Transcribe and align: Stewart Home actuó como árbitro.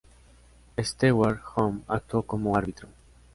Stewart 0.79 1.43
Home 1.53 1.81
actuó 1.87 2.23
como 2.23 2.57
árbitro. 2.57 2.89